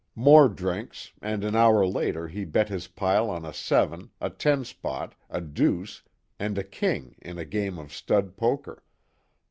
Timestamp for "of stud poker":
7.77-8.83